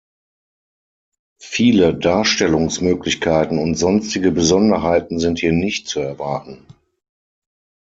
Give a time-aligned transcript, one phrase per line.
[1.39, 6.65] Viele Darstellungsmöglichkeiten und sonstige Besonderheiten sind hier nicht zu erwarten.